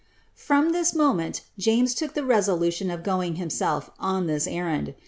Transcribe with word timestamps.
S40 0.35 0.41
From 0.41 0.71
this 0.71 0.95
moment, 0.95 1.41
James 1.59 1.93
took 1.93 2.15
the 2.15 2.25
resolution 2.25 2.89
of 2.89 3.03
going 3.03 3.35
himself 3.35 3.91
on 3.99 4.25
this 4.25 4.47
emnd. 4.47 4.95